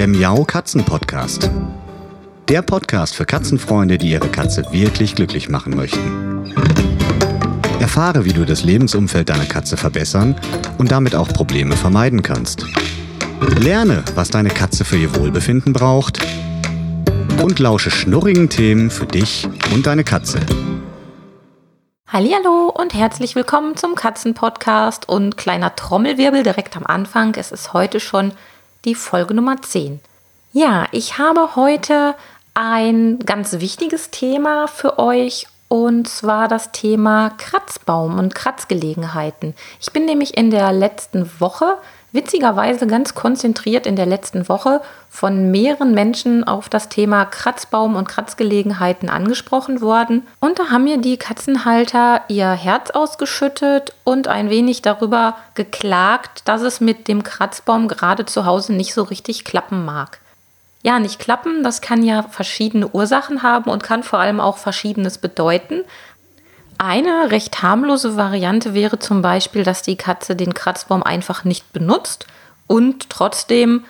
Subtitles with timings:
[0.00, 1.50] der Miau Katzen Podcast.
[2.48, 6.54] Der Podcast für Katzenfreunde, die ihre Katze wirklich glücklich machen möchten.
[7.80, 10.40] Erfahre, wie du das Lebensumfeld deiner Katze verbessern
[10.78, 12.64] und damit auch Probleme vermeiden kannst.
[13.58, 16.18] Lerne, was deine Katze für ihr Wohlbefinden braucht
[17.42, 20.40] und lausche schnurrigen Themen für dich und deine Katze.
[22.08, 27.34] Hallo und herzlich willkommen zum Katzenpodcast und kleiner Trommelwirbel direkt am Anfang.
[27.34, 28.32] Es ist heute schon
[28.84, 30.00] die Folge Nummer 10.
[30.52, 32.14] Ja, ich habe heute
[32.54, 39.54] ein ganz wichtiges Thema für euch und zwar das Thema Kratzbaum und Kratzgelegenheiten.
[39.80, 41.76] Ich bin nämlich in der letzten Woche
[42.12, 48.08] witzigerweise ganz konzentriert in der letzten Woche von mehreren Menschen auf das Thema Kratzbaum und
[48.08, 50.26] Kratzgelegenheiten angesprochen worden.
[50.40, 56.62] Und da haben mir die Katzenhalter ihr Herz ausgeschüttet und ein wenig darüber geklagt, dass
[56.62, 60.20] es mit dem Kratzbaum gerade zu Hause nicht so richtig klappen mag.
[60.82, 65.18] Ja, nicht klappen, das kann ja verschiedene Ursachen haben und kann vor allem auch verschiedenes
[65.18, 65.84] bedeuten.
[66.82, 72.24] Eine recht harmlose Variante wäre zum Beispiel, dass die Katze den Kratzbaum einfach nicht benutzt
[72.66, 73.84] und trotzdem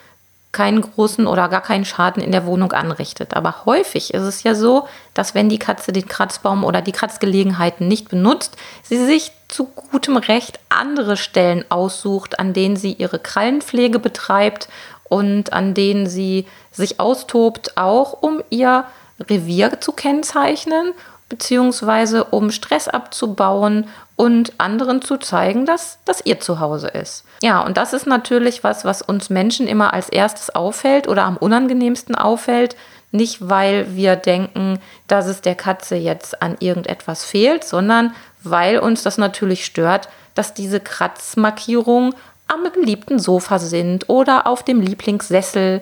[0.51, 3.37] keinen großen oder gar keinen Schaden in der Wohnung anrichtet.
[3.37, 7.87] Aber häufig ist es ja so, dass wenn die Katze den Kratzbaum oder die Kratzgelegenheiten
[7.87, 14.01] nicht benutzt, sie sich zu gutem Recht andere Stellen aussucht, an denen sie ihre Krallenpflege
[14.01, 14.69] betreibt
[15.05, 18.85] und an denen sie sich austobt, auch um ihr
[19.21, 20.93] Revier zu kennzeichnen
[21.31, 27.25] beziehungsweise um Stress abzubauen und anderen zu zeigen, dass das ihr Zuhause ist.
[27.43, 31.39] Ja, und das ist natürlich was, was uns Menschen immer als erstes auffällt oder am
[31.39, 32.77] unangenehmsten auffällt.
[33.13, 39.03] Nicht, weil wir denken, dass es der Katze jetzt an irgendetwas fehlt, sondern weil uns
[39.03, 42.15] das natürlich stört, dass diese Kratzmarkierungen
[42.49, 45.81] am geliebten Sofa sind oder auf dem Lieblingssessel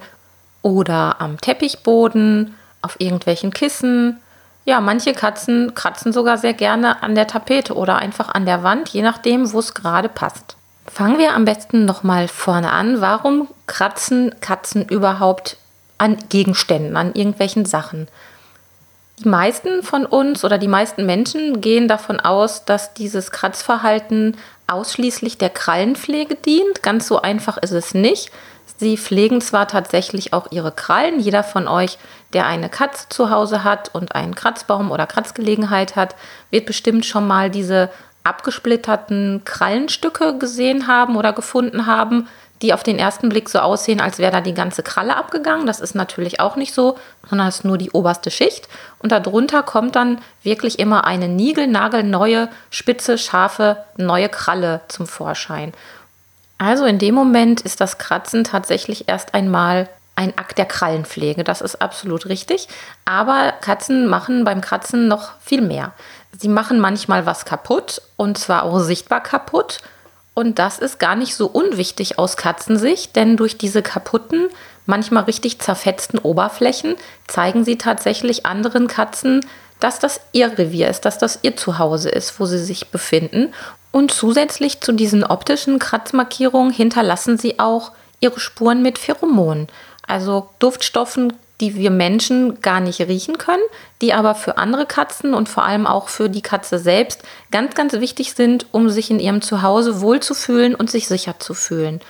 [0.62, 4.20] oder am Teppichboden, auf irgendwelchen Kissen
[4.68, 8.90] ja, manche Katzen kratzen sogar sehr gerne an der Tapete oder einfach an der Wand,
[8.90, 10.56] je nachdem, wo es gerade passt.
[10.86, 13.00] Fangen wir am besten nochmal vorne an.
[13.00, 15.56] Warum kratzen Katzen überhaupt
[15.96, 18.08] an Gegenständen, an irgendwelchen Sachen?
[19.20, 24.36] Die meisten von uns oder die meisten Menschen gehen davon aus, dass dieses Kratzverhalten
[24.66, 26.82] ausschließlich der Krallenpflege dient.
[26.82, 28.30] Ganz so einfach ist es nicht.
[28.76, 31.20] Sie pflegen zwar tatsächlich auch ihre Krallen.
[31.20, 31.98] Jeder von euch,
[32.32, 36.14] der eine Katze zu Hause hat und einen Kratzbaum oder Kratzgelegenheit hat,
[36.50, 37.90] wird bestimmt schon mal diese
[38.24, 42.28] abgesplitterten Krallenstücke gesehen haben oder gefunden haben,
[42.62, 45.66] die auf den ersten Blick so aussehen, als wäre da die ganze Kralle abgegangen.
[45.66, 48.68] Das ist natürlich auch nicht so, sondern es ist nur die oberste Schicht.
[48.98, 55.72] Und darunter kommt dann wirklich immer eine niegelnagelneue, spitze, scharfe, neue Kralle zum Vorschein.
[56.58, 61.44] Also in dem Moment ist das Kratzen tatsächlich erst einmal ein Akt der Krallenpflege.
[61.44, 62.66] Das ist absolut richtig.
[63.04, 65.92] Aber Katzen machen beim Kratzen noch viel mehr.
[66.36, 69.78] Sie machen manchmal was kaputt und zwar auch sichtbar kaputt.
[70.34, 74.48] Und das ist gar nicht so unwichtig aus Katzensicht, denn durch diese kaputten,
[74.86, 76.96] manchmal richtig zerfetzten Oberflächen
[77.28, 79.44] zeigen sie tatsächlich anderen Katzen,
[79.80, 83.52] dass das ihr Revier ist, dass das ihr Zuhause ist, wo sie sich befinden.
[83.92, 89.68] Und zusätzlich zu diesen optischen Kratzmarkierungen hinterlassen sie auch ihre Spuren mit Pheromonen,
[90.06, 93.62] also Duftstoffen, die wir Menschen gar nicht riechen können,
[94.00, 97.94] die aber für andere Katzen und vor allem auch für die Katze selbst ganz, ganz
[97.94, 102.00] wichtig sind, um sich in ihrem Zuhause wohlzufühlen und sich sicher zu fühlen.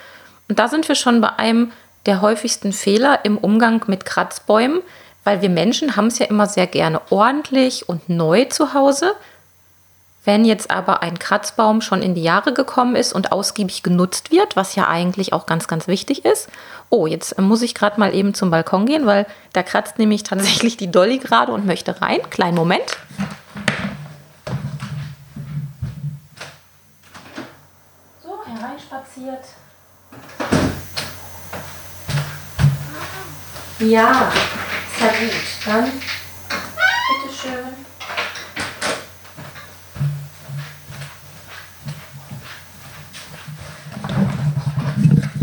[0.48, 1.72] Und da sind wir schon bei einem
[2.06, 4.82] der häufigsten Fehler im Umgang mit Kratzbäumen,
[5.28, 9.14] weil wir Menschen haben es ja immer sehr gerne ordentlich und neu zu Hause.
[10.24, 14.56] Wenn jetzt aber ein Kratzbaum schon in die Jahre gekommen ist und ausgiebig genutzt wird,
[14.56, 16.48] was ja eigentlich auch ganz, ganz wichtig ist.
[16.88, 20.78] Oh, jetzt muss ich gerade mal eben zum Balkon gehen, weil da kratzt nämlich tatsächlich
[20.78, 22.20] die Dolly gerade und möchte rein.
[22.30, 22.96] Kleinen Moment.
[28.22, 29.44] So, hereinspaziert.
[33.80, 34.32] Ja,
[35.00, 35.32] ja gut.
[35.64, 35.92] Dann,
[37.22, 37.88] bitteschön.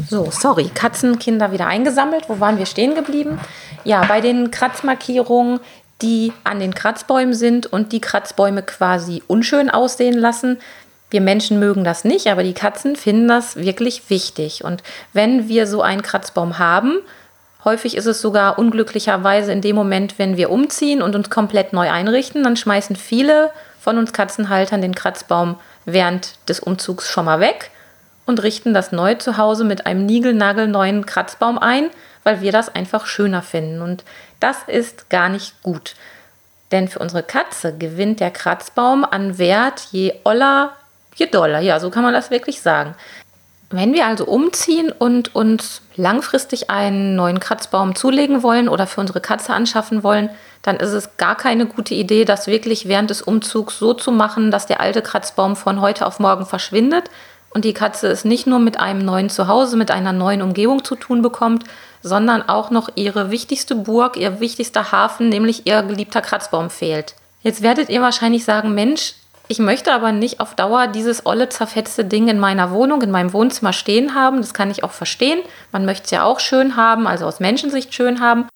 [0.10, 2.30] So, sorry, Katzenkinder wieder eingesammelt.
[2.30, 3.40] Wo waren wir stehen geblieben?
[3.84, 5.60] Ja, bei den Kratzmarkierungen,
[6.02, 10.58] die an den Kratzbäumen sind und die Kratzbäume quasi unschön aussehen lassen.
[11.10, 14.64] Wir Menschen mögen das nicht, aber die Katzen finden das wirklich wichtig.
[14.64, 17.00] Und wenn wir so einen Kratzbaum haben,
[17.66, 21.92] häufig ist es sogar unglücklicherweise in dem Moment, wenn wir umziehen und uns komplett neu
[21.92, 27.72] einrichten, dann schmeißen viele von uns Katzenhaltern den Kratzbaum während des Umzugs schon mal weg
[28.26, 31.90] und richten das neue Zuhause mit einem niegelnagelneuen Kratzbaum ein,
[32.24, 33.82] weil wir das einfach schöner finden.
[33.82, 34.04] Und
[34.40, 35.96] das ist gar nicht gut.
[36.72, 40.74] Denn für unsere Katze gewinnt der Kratzbaum an Wert je oller,
[41.16, 41.60] je doller.
[41.60, 42.96] Ja, so kann man das wirklich sagen.
[43.76, 49.20] Wenn wir also umziehen und uns langfristig einen neuen Kratzbaum zulegen wollen oder für unsere
[49.20, 50.30] Katze anschaffen wollen,
[50.62, 54.50] dann ist es gar keine gute Idee, das wirklich während des Umzugs so zu machen,
[54.50, 57.10] dass der alte Kratzbaum von heute auf morgen verschwindet
[57.50, 60.96] und die Katze es nicht nur mit einem neuen Zuhause, mit einer neuen Umgebung zu
[60.96, 61.66] tun bekommt,
[62.02, 67.16] sondern auch noch ihre wichtigste Burg, ihr wichtigster Hafen, nämlich ihr geliebter Kratzbaum fehlt.
[67.44, 69.16] Jetzt werdet ihr wahrscheinlich sagen, Mensch,
[69.48, 73.34] ich möchte aber nicht auf Dauer dieses olle, zerfetzte Ding in meiner Wohnung, in meinem
[73.34, 74.38] Wohnzimmer stehen haben.
[74.38, 75.40] Das kann ich auch verstehen.
[75.72, 78.48] Man möchte es ja auch schön haben, also aus Menschensicht schön haben.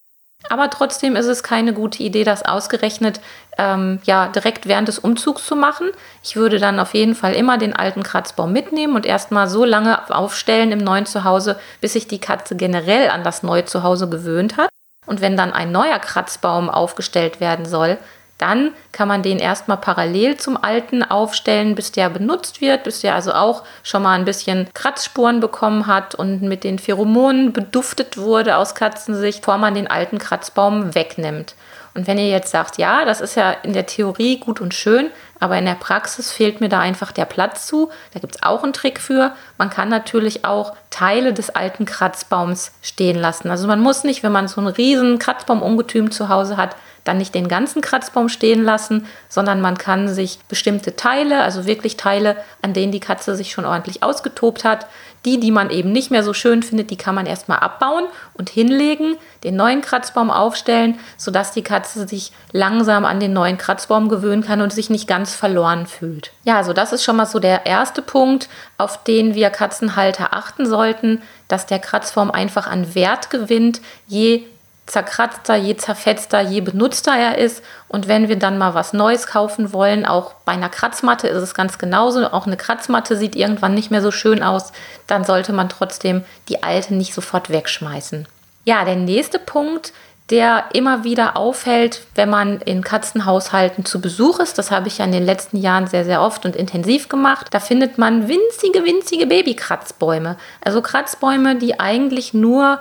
[0.50, 3.20] Aber trotzdem ist es keine gute Idee, das ausgerechnet
[3.58, 5.90] ähm, ja, direkt während des Umzugs zu machen.
[6.24, 10.10] Ich würde dann auf jeden Fall immer den alten Kratzbaum mitnehmen und erstmal so lange
[10.10, 14.70] aufstellen im neuen Zuhause, bis sich die Katze generell an das neue Zuhause gewöhnt hat.
[15.06, 17.98] Und wenn dann ein neuer Kratzbaum aufgestellt werden soll,
[18.40, 23.14] dann kann man den erstmal parallel zum alten aufstellen, bis der benutzt wird, bis der
[23.14, 28.58] also auch schon mal ein bisschen Kratzspuren bekommen hat und mit den Pheromonen beduftet wurde
[28.58, 31.54] aus Katzensicht, bevor man den alten Kratzbaum wegnimmt.
[31.96, 35.10] Und wenn ihr jetzt sagt, ja, das ist ja in der Theorie gut und schön,
[35.40, 38.64] aber in der Praxis fehlt mir da einfach der Platz zu, da gibt es auch
[38.64, 39.34] einen Trick für.
[39.58, 43.50] Man kann natürlich auch Teile des alten Kratzbaums stehen lassen.
[43.50, 47.36] Also man muss nicht, wenn man so einen riesen Kratzbaumungetüm zu Hause hat, dann nicht
[47.36, 52.74] den ganzen Kratzbaum stehen lassen, sondern man kann sich bestimmte Teile, also wirklich Teile, an
[52.74, 54.86] denen die Katze sich schon ordentlich ausgetobt hat,
[55.26, 58.06] die, die man eben nicht mehr so schön findet, die kann man erstmal abbauen
[58.36, 64.08] und hinlegen, den neuen Kratzbaum aufstellen, sodass die Katze sich langsam an den neuen Kratzbaum
[64.08, 66.32] gewöhnen kann und sich nicht ganz verloren fühlt.
[66.44, 68.48] Ja, also das ist schon mal so der erste Punkt,
[68.78, 74.46] auf den wir Katzenhalter achten sollten, dass der Kratzbaum einfach an Wert gewinnt, je
[74.90, 77.64] zerkratzter, je zerfetzter, je benutzter er ist.
[77.88, 81.54] Und wenn wir dann mal was Neues kaufen wollen, auch bei einer Kratzmatte ist es
[81.54, 82.26] ganz genauso.
[82.32, 84.72] Auch eine Kratzmatte sieht irgendwann nicht mehr so schön aus.
[85.08, 88.28] Dann sollte man trotzdem die alte nicht sofort wegschmeißen.
[88.66, 89.94] Ja, der nächste Punkt,
[90.30, 94.58] der immer wieder auffällt, wenn man in Katzenhaushalten zu Besuch ist.
[94.58, 97.48] Das habe ich ja in den letzten Jahren sehr, sehr oft und intensiv gemacht.
[97.52, 100.38] Da findet man winzige, winzige Babykratzbäume.
[100.64, 102.80] Also Kratzbäume, die eigentlich nur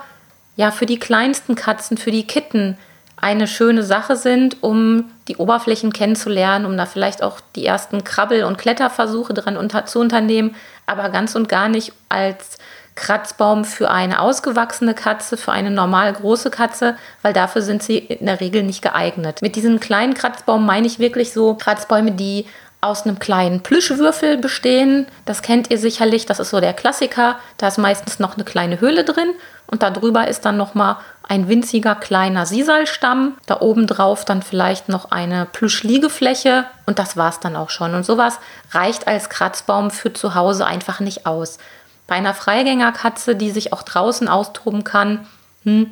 [0.58, 2.76] ja für die kleinsten Katzen, für die Kitten
[3.16, 8.44] eine schöne Sache sind, um die Oberflächen kennenzulernen, um da vielleicht auch die ersten Krabbel-
[8.44, 12.58] und Kletterversuche dran unter zu unternehmen, aber ganz und gar nicht als
[12.96, 18.26] Kratzbaum für eine ausgewachsene Katze, für eine normal große Katze, weil dafür sind sie in
[18.26, 19.42] der Regel nicht geeignet.
[19.42, 22.46] Mit diesem kleinen Kratzbaum meine ich wirklich so Kratzbäume, die
[22.80, 25.06] aus einem kleinen Plüschwürfel bestehen.
[25.24, 27.38] Das kennt ihr sicherlich, das ist so der Klassiker.
[27.56, 29.30] Da ist meistens noch eine kleine Höhle drin
[29.66, 30.98] und darüber ist dann noch mal
[31.28, 33.36] ein winziger kleiner Sisalstamm.
[33.46, 37.94] Da oben drauf dann vielleicht noch eine Plüschliegefläche und das war es dann auch schon.
[37.94, 38.38] Und sowas
[38.70, 41.58] reicht als Kratzbaum für zu Hause einfach nicht aus.
[42.06, 45.26] Bei einer Freigängerkatze, die sich auch draußen austoben kann,
[45.64, 45.90] hm,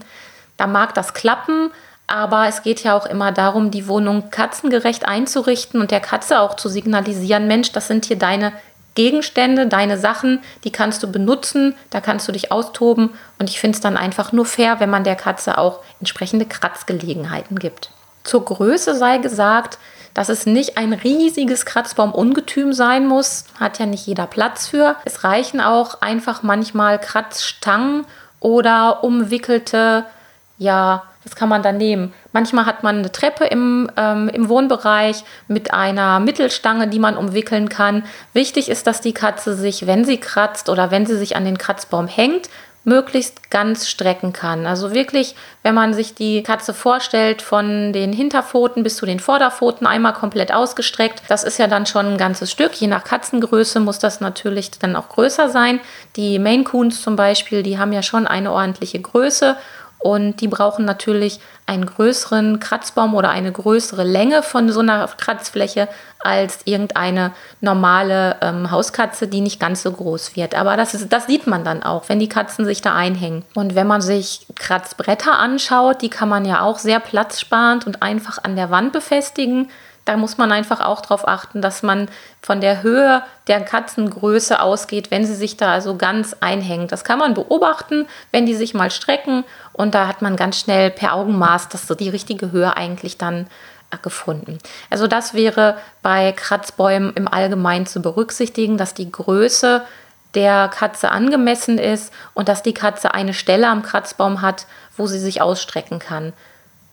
[0.56, 1.70] da mag das klappen,
[2.06, 6.54] aber es geht ja auch immer darum, die Wohnung katzengerecht einzurichten und der Katze auch
[6.54, 8.52] zu signalisieren, Mensch, das sind hier deine
[8.94, 13.10] Gegenstände, deine Sachen, die kannst du benutzen, da kannst du dich austoben.
[13.38, 17.58] Und ich finde es dann einfach nur fair, wenn man der Katze auch entsprechende Kratzgelegenheiten
[17.58, 17.90] gibt.
[18.24, 19.78] Zur Größe sei gesagt,
[20.14, 24.96] dass es nicht ein riesiges Kratzbaumungetüm sein muss, hat ja nicht jeder Platz für.
[25.04, 28.06] Es reichen auch einfach manchmal Kratzstangen
[28.40, 30.06] oder umwickelte,
[30.58, 32.14] ja, das kann man dann nehmen.
[32.32, 37.68] Manchmal hat man eine Treppe im, ähm, im Wohnbereich mit einer Mittelstange, die man umwickeln
[37.68, 38.04] kann.
[38.32, 41.58] Wichtig ist, dass die Katze sich, wenn sie kratzt oder wenn sie sich an den
[41.58, 42.48] Kratzbaum hängt,
[42.86, 44.64] möglichst ganz strecken kann.
[44.64, 45.34] Also wirklich,
[45.64, 50.54] wenn man sich die Katze vorstellt, von den Hinterpfoten bis zu den Vorderpfoten einmal komplett
[50.54, 51.22] ausgestreckt.
[51.26, 52.72] Das ist ja dann schon ein ganzes Stück.
[52.74, 55.80] Je nach Katzengröße muss das natürlich dann auch größer sein.
[56.14, 59.56] Die Maine Coons zum Beispiel, die haben ja schon eine ordentliche Größe
[59.98, 65.88] und die brauchen natürlich einen größeren Kratzbaum oder eine größere Länge von so einer Kratzfläche
[66.20, 70.54] als irgendeine normale ähm, Hauskatze, die nicht ganz so groß wird.
[70.54, 73.44] Aber das, ist, das sieht man dann auch, wenn die Katzen sich da einhängen.
[73.54, 78.38] Und wenn man sich Kratzbretter anschaut, die kann man ja auch sehr platzsparend und einfach
[78.42, 79.68] an der Wand befestigen
[80.06, 82.08] da muss man einfach auch darauf achten, dass man
[82.40, 86.88] von der Höhe der Katzengröße ausgeht, wenn sie sich da also ganz einhängen.
[86.88, 90.90] Das kann man beobachten, wenn die sich mal strecken und da hat man ganz schnell
[90.90, 93.48] per Augenmaß das so die richtige Höhe eigentlich dann
[93.90, 94.58] äh, gefunden.
[94.90, 99.82] Also das wäre bei Kratzbäumen im Allgemeinen zu berücksichtigen, dass die Größe
[100.34, 105.18] der Katze angemessen ist und dass die Katze eine Stelle am Kratzbaum hat, wo sie
[105.18, 106.32] sich ausstrecken kann.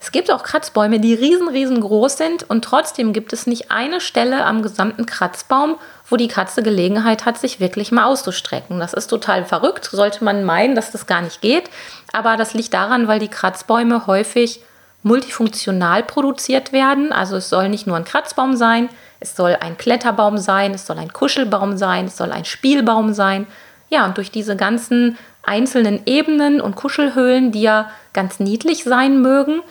[0.03, 4.43] Es gibt auch Kratzbäume, die riesen, riesengroß sind und trotzdem gibt es nicht eine Stelle
[4.43, 5.77] am gesamten Kratzbaum,
[6.09, 8.81] wo die Katze Gelegenheit hat, sich wirklich mal auszustrecken.
[8.81, 11.69] Das ist total verrückt, sollte man meinen, dass das gar nicht geht.
[12.11, 14.59] Aber das liegt daran, weil die Kratzbäume häufig
[15.03, 17.13] multifunktional produziert werden.
[17.13, 18.89] Also es soll nicht nur ein Kratzbaum sein,
[19.21, 23.47] es soll ein Kletterbaum sein, es soll ein Kuschelbaum sein, es soll ein Spielbaum sein.
[23.89, 29.61] Ja, und durch diese ganzen einzelnen Ebenen und Kuschelhöhlen, die ja ganz niedlich sein mögen,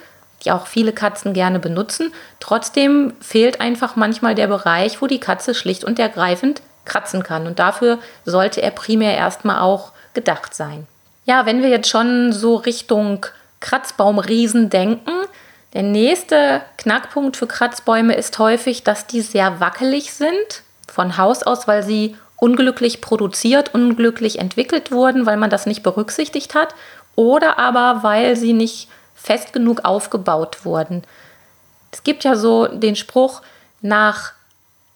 [0.44, 2.12] die auch viele Katzen gerne benutzen.
[2.40, 7.46] Trotzdem fehlt einfach manchmal der Bereich, wo die Katze schlicht und ergreifend kratzen kann.
[7.46, 10.86] Und dafür sollte er primär erstmal auch gedacht sein.
[11.24, 13.26] Ja, wenn wir jetzt schon so Richtung
[13.60, 15.12] Kratzbaumriesen denken,
[15.72, 21.66] der nächste Knackpunkt für Kratzbäume ist häufig, dass die sehr wackelig sind von Haus aus,
[21.66, 26.74] weil sie unglücklich produziert, unglücklich entwickelt wurden, weil man das nicht berücksichtigt hat
[27.14, 28.88] oder aber weil sie nicht
[29.22, 31.02] fest genug aufgebaut wurden.
[31.92, 33.42] Es gibt ja so den Spruch,
[33.80, 34.32] nach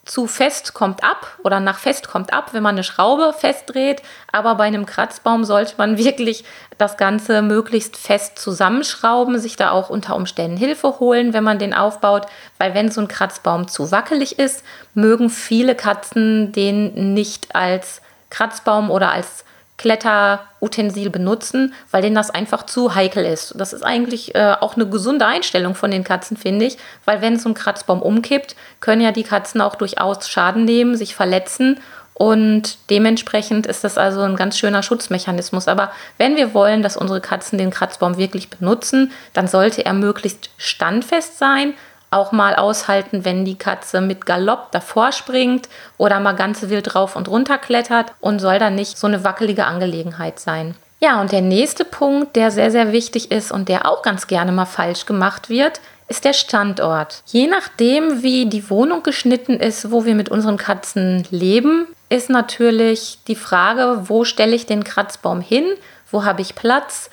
[0.07, 4.03] zu fest kommt ab oder nach fest kommt ab, wenn man eine Schraube festdreht.
[4.31, 6.45] Aber bei einem Kratzbaum sollte man wirklich
[6.79, 11.75] das Ganze möglichst fest zusammenschrauben, sich da auch unter Umständen Hilfe holen, wenn man den
[11.75, 12.27] aufbaut.
[12.59, 14.65] Weil wenn so ein Kratzbaum zu wackelig ist,
[14.95, 19.45] mögen viele Katzen den nicht als Kratzbaum oder als
[19.79, 23.55] Kletterutensil benutzen, weil denen das einfach zu heikel ist.
[23.59, 27.39] Das ist eigentlich äh, auch eine gesunde Einstellung von den Katzen, finde ich, weil wenn
[27.39, 31.79] so ein Kratzbaum umkippt, können ja die Katzen auch durchaus Schaden nehmen, sich verletzen
[32.19, 35.69] und dementsprechend ist das also ein ganz schöner Schutzmechanismus.
[35.69, 40.49] Aber wenn wir wollen, dass unsere Katzen den Kratzbaum wirklich benutzen, dann sollte er möglichst
[40.57, 41.75] standfest sein,
[42.11, 47.17] auch mal aushalten, wenn die Katze mit Galopp davor springt oder mal ganz wild drauf
[47.17, 50.75] und runter klettert und soll dann nicht so eine wackelige Angelegenheit sein.
[51.01, 54.53] Ja, und der nächste Punkt, der sehr, sehr wichtig ist und der auch ganz gerne
[54.53, 57.23] mal falsch gemacht wird, ist der Standort.
[57.27, 63.19] Je nachdem, wie die Wohnung geschnitten ist, wo wir mit unseren Katzen leben, ist natürlich
[63.27, 65.65] die Frage, wo stelle ich den Kratzbaum hin,
[66.11, 67.11] wo habe ich Platz,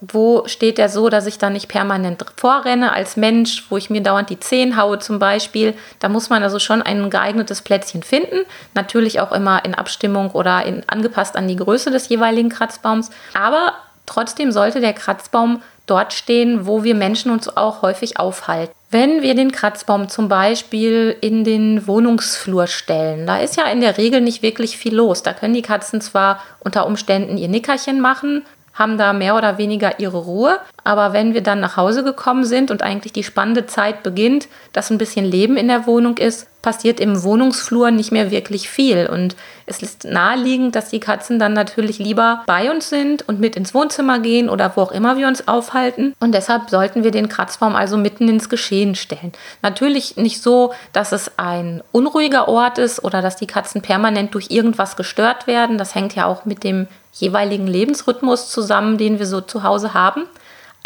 [0.00, 4.02] wo steht er so, dass ich da nicht permanent vorrenne als Mensch, wo ich mir
[4.02, 5.74] dauernd die Zehen haue zum Beispiel.
[6.00, 8.44] Da muss man also schon ein geeignetes Plätzchen finden.
[8.74, 13.10] Natürlich auch immer in Abstimmung oder in, angepasst an die Größe des jeweiligen Kratzbaums.
[13.34, 13.72] Aber
[14.04, 18.74] trotzdem sollte der Kratzbaum dort stehen, wo wir Menschen uns auch häufig aufhalten.
[18.90, 23.98] Wenn wir den Kratzbaum zum Beispiel in den Wohnungsflur stellen, da ist ja in der
[23.98, 25.22] Regel nicht wirklich viel los.
[25.22, 28.44] Da können die Katzen zwar unter Umständen ihr Nickerchen machen,
[28.76, 30.60] haben da mehr oder weniger ihre Ruhe.
[30.86, 34.88] Aber wenn wir dann nach Hause gekommen sind und eigentlich die spannende Zeit beginnt, dass
[34.88, 39.08] ein bisschen Leben in der Wohnung ist, passiert im Wohnungsflur nicht mehr wirklich viel.
[39.08, 39.34] Und
[39.66, 43.74] es ist naheliegend, dass die Katzen dann natürlich lieber bei uns sind und mit ins
[43.74, 46.14] Wohnzimmer gehen oder wo auch immer wir uns aufhalten.
[46.20, 49.32] Und deshalb sollten wir den Kratzbaum also mitten ins Geschehen stellen.
[49.62, 54.50] Natürlich nicht so, dass es ein unruhiger Ort ist oder dass die Katzen permanent durch
[54.50, 55.78] irgendwas gestört werden.
[55.78, 60.22] Das hängt ja auch mit dem jeweiligen Lebensrhythmus zusammen, den wir so zu Hause haben.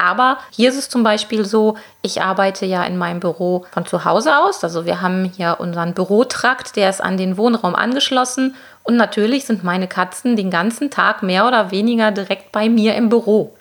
[0.00, 4.06] Aber hier ist es zum Beispiel so, ich arbeite ja in meinem Büro von zu
[4.06, 4.64] Hause aus.
[4.64, 8.54] Also wir haben hier unseren Bürotrakt, der ist an den Wohnraum angeschlossen.
[8.82, 13.10] Und natürlich sind meine Katzen den ganzen Tag mehr oder weniger direkt bei mir im
[13.10, 13.54] Büro.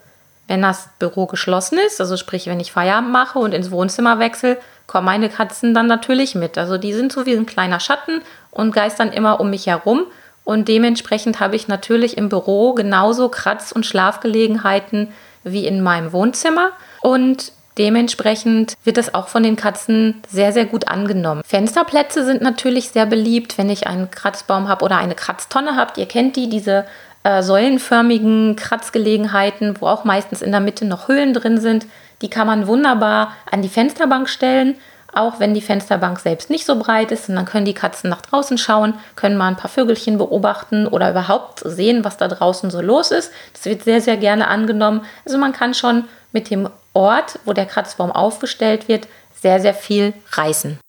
[0.47, 4.57] Wenn das Büro geschlossen ist, also sprich, wenn ich Feierabend mache und ins Wohnzimmer wechsle,
[4.87, 6.57] kommen meine Katzen dann natürlich mit.
[6.57, 10.05] Also die sind so wie ein kleiner Schatten und geistern immer um mich herum.
[10.45, 15.09] Und dementsprechend habe ich natürlich im Büro genauso Kratz- und Schlafgelegenheiten
[15.43, 16.71] wie in meinem Wohnzimmer.
[17.01, 21.41] Und dementsprechend wird das auch von den Katzen sehr, sehr gut angenommen.
[21.45, 25.97] Fensterplätze sind natürlich sehr beliebt, wenn ich einen Kratzbaum habe oder eine Kratztonne habt.
[25.97, 26.85] Ihr kennt die, diese
[27.23, 31.85] äh, säulenförmigen Kratzgelegenheiten, wo auch meistens in der Mitte noch Höhlen drin sind.
[32.21, 34.75] Die kann man wunderbar an die Fensterbank stellen
[35.13, 37.29] auch wenn die Fensterbank selbst nicht so breit ist.
[37.29, 41.09] Und dann können die Katzen nach draußen schauen, können mal ein paar Vögelchen beobachten oder
[41.09, 43.31] überhaupt sehen, was da draußen so los ist.
[43.53, 45.05] Das wird sehr, sehr gerne angenommen.
[45.25, 49.07] Also man kann schon mit dem Ort, wo der Kratzbaum aufgestellt wird,
[49.41, 50.79] sehr, sehr viel reißen.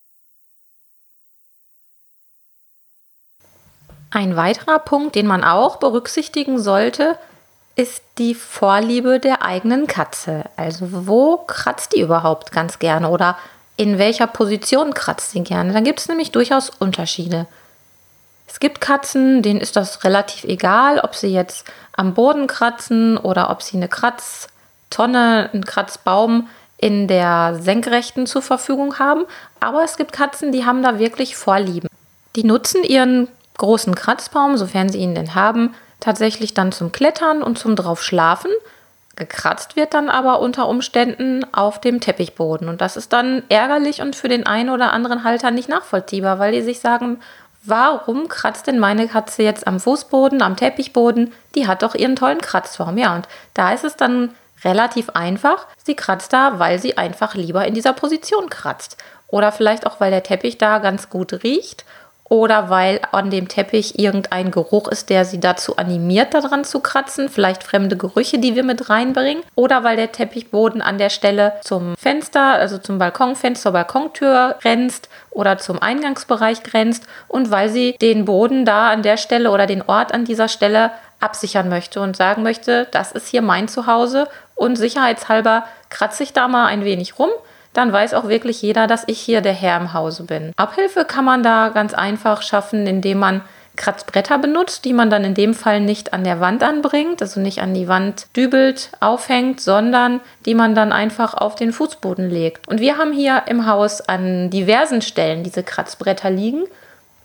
[4.11, 7.17] Ein weiterer Punkt, den man auch berücksichtigen sollte,
[7.77, 10.45] ist die Vorliebe der eigenen Katze.
[10.57, 13.39] Also wo kratzt die überhaupt ganz gerne oder
[13.81, 15.73] in welcher Position kratzt sie gerne.
[15.73, 17.47] Dann gibt es nämlich durchaus Unterschiede.
[18.47, 21.65] Es gibt Katzen, denen ist das relativ egal, ob sie jetzt
[21.97, 28.99] am Boden kratzen oder ob sie eine Kratztonne, einen Kratzbaum in der Senkrechten zur Verfügung
[28.99, 29.25] haben.
[29.61, 31.89] Aber es gibt Katzen, die haben da wirklich Vorlieben.
[32.37, 37.59] Die nutzen ihren großen Kratzbaum, sofern sie ihn denn haben, tatsächlich dann zum Klettern und
[37.59, 38.51] zum drauf schlafen.
[39.17, 42.69] Gekratzt wird dann aber unter Umständen auf dem Teppichboden.
[42.69, 46.53] Und das ist dann ärgerlich und für den einen oder anderen Halter nicht nachvollziehbar, weil
[46.53, 47.21] die sich sagen,
[47.65, 51.33] warum kratzt denn meine Katze jetzt am Fußboden, am Teppichboden?
[51.55, 52.97] Die hat doch ihren tollen Kratzform.
[52.97, 55.67] Ja, und da ist es dann relativ einfach.
[55.85, 58.97] Sie kratzt da, weil sie einfach lieber in dieser Position kratzt.
[59.27, 61.85] Oder vielleicht auch, weil der Teppich da ganz gut riecht
[62.31, 67.29] oder weil an dem Teppich irgendein Geruch ist, der sie dazu animiert, daran zu kratzen,
[67.29, 71.97] vielleicht fremde Gerüche, die wir mit reinbringen, oder weil der Teppichboden an der Stelle zum
[71.97, 78.65] Fenster, also zum Balkonfenster, Balkontür grenzt oder zum Eingangsbereich grenzt und weil sie den Boden
[78.65, 82.87] da an der Stelle oder den Ort an dieser Stelle absichern möchte und sagen möchte,
[82.93, 87.31] das ist hier mein Zuhause und sicherheitshalber kratze ich da mal ein wenig rum
[87.73, 90.53] dann weiß auch wirklich jeder, dass ich hier der Herr im Hause bin.
[90.57, 93.43] Abhilfe kann man da ganz einfach schaffen, indem man
[93.77, 97.63] Kratzbretter benutzt, die man dann in dem Fall nicht an der Wand anbringt, also nicht
[97.63, 102.69] an die Wand dübelt, aufhängt, sondern die man dann einfach auf den Fußboden legt.
[102.69, 106.65] Und wir haben hier im Haus an diversen Stellen diese Kratzbretter liegen,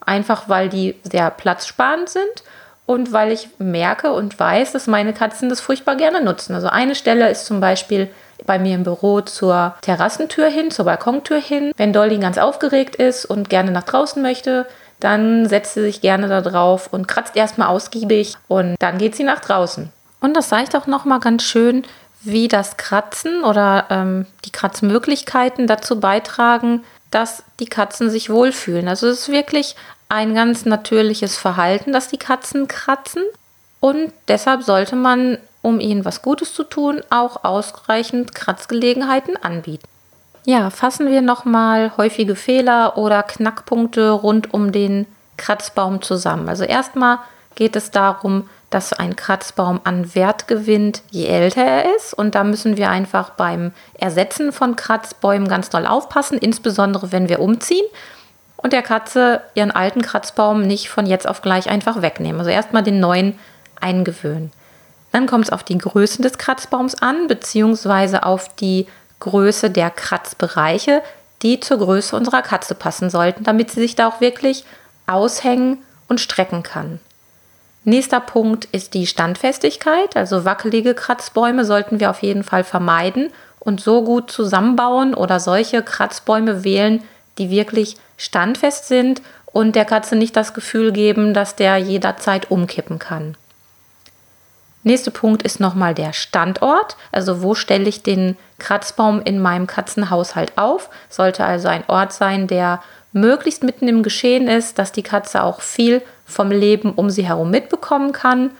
[0.05, 2.43] einfach weil die sehr platzsparend sind
[2.85, 6.53] und weil ich merke und weiß, dass meine Katzen das furchtbar gerne nutzen.
[6.55, 8.09] Also eine Stelle ist zum Beispiel
[8.45, 11.71] bei mir im Büro zur Terrassentür hin, zur Balkontür hin.
[11.77, 14.65] Wenn Dolly ganz aufgeregt ist und gerne nach draußen möchte,
[14.99, 19.23] dann setzt sie sich gerne da drauf und kratzt erstmal ausgiebig und dann geht sie
[19.23, 19.91] nach draußen.
[20.21, 21.83] Und das zeigt auch nochmal ganz schön,
[22.21, 28.87] wie das Kratzen oder ähm, die Kratzmöglichkeiten dazu beitragen, dass die Katzen sich wohlfühlen.
[28.87, 29.75] Also es ist wirklich
[30.09, 33.23] ein ganz natürliches Verhalten, dass die Katzen kratzen.
[33.79, 39.88] Und deshalb sollte man um ihnen was Gutes zu tun, auch ausreichend Kratzgelegenheiten anbieten.
[40.45, 45.07] Ja, fassen wir nochmal häufige Fehler oder Knackpunkte rund um den
[45.38, 46.48] Kratzbaum zusammen.
[46.48, 47.17] Also erstmal
[47.55, 52.13] geht es darum, dass ein Kratzbaum an Wert gewinnt, je älter er ist.
[52.13, 57.39] Und da müssen wir einfach beim Ersetzen von Kratzbäumen ganz doll aufpassen, insbesondere wenn wir
[57.39, 57.86] umziehen
[58.58, 62.39] und der Katze ihren alten Kratzbaum nicht von jetzt auf gleich einfach wegnehmen.
[62.39, 63.39] Also erstmal den neuen
[63.82, 64.51] eingewöhnen.
[65.15, 68.86] Dann kommt es auf die Größe des Kratzbaums an, beziehungsweise auf die
[69.21, 71.01] Größe der Kratzbereiche,
[71.41, 74.65] die zur Größe unserer Katze passen sollten, damit sie sich da auch wirklich
[75.08, 75.78] aushängen
[76.10, 76.99] und strecken kann.
[77.86, 80.17] Nächster Punkt ist die Standfestigkeit.
[80.17, 85.82] Also wackelige Kratzbäume sollten wir auf jeden Fall vermeiden und so gut zusammenbauen oder solche
[85.82, 87.01] Kratzbäume wählen,
[87.38, 92.99] die wirklich standfest sind und der Katze nicht das Gefühl geben, dass der jederzeit umkippen
[92.99, 93.38] kann.
[94.86, 96.95] Nächster Punkt ist nochmal der Standort.
[97.12, 100.91] Also wo stelle ich den Kratzbaum in meinem Katzenhaushalt auf?
[101.10, 105.62] Sollte also ein Ort sein, der möglichst mitten im Geschehen ist, dass die Katze auch
[105.62, 108.52] viel vom Leben um sie herum mitbekommen kann.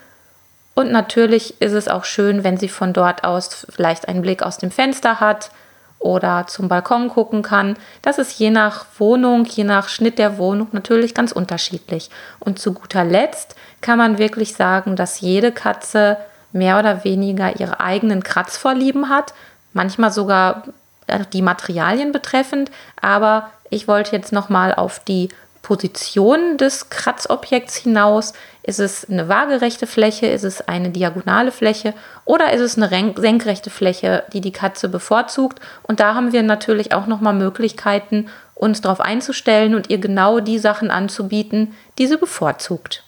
[0.74, 4.58] Und natürlich ist es auch schön, wenn sie von dort aus vielleicht einen Blick aus
[4.58, 5.52] dem Fenster hat
[6.00, 7.78] oder zum Balkon gucken kann.
[8.02, 12.10] Das ist je nach Wohnung, je nach Schnitt der Wohnung natürlich ganz unterschiedlich.
[12.40, 16.18] Und zu guter Letzt kann man wirklich sagen, dass jede Katze
[16.52, 19.34] mehr oder weniger ihre eigenen Kratzvorlieben hat,
[19.74, 20.64] manchmal sogar
[21.08, 25.30] äh, die Materialien betreffend, aber ich wollte jetzt noch mal auf die
[25.66, 28.34] Position des Kratzobjekts hinaus.
[28.62, 30.28] Ist es eine waagerechte Fläche?
[30.28, 31.96] Ist es eine diagonale Fläche?
[32.24, 35.60] Oder ist es eine senkrechte Fläche, die die Katze bevorzugt?
[35.82, 40.60] Und da haben wir natürlich auch nochmal Möglichkeiten, uns darauf einzustellen und ihr genau die
[40.60, 43.04] Sachen anzubieten, die sie bevorzugt.